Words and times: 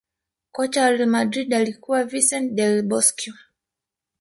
Kocha 0.51 0.81
wa 0.83 0.91
real 0.91 1.05
madrid 1.07 1.53
alikuwa 1.53 2.03
Vincent 2.03 2.53
Del 2.53 2.83
Bosque 2.83 3.33